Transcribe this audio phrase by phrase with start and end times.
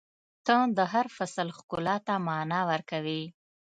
[0.45, 3.23] •ته د هر فصل ښکلا ته معنا ورکوې.